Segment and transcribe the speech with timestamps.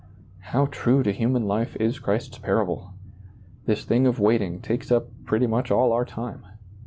[0.39, 2.95] How true to human life is Christ's parable!
[3.67, 6.43] This thing of waiting takes up pretty much all our time.